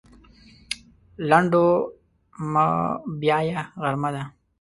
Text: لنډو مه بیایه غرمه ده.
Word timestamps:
لنډو 1.29 1.67
مه 2.51 2.65
بیایه 3.21 3.61
غرمه 3.81 4.09
ده. 4.15 4.23